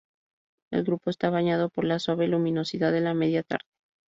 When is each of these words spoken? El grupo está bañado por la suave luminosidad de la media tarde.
El 0.71 0.83
grupo 0.83 1.11
está 1.11 1.29
bañado 1.29 1.69
por 1.69 1.85
la 1.85 1.99
suave 1.99 2.25
luminosidad 2.27 2.91
de 2.91 3.01
la 3.01 3.13
media 3.13 3.43
tarde. 3.43 3.67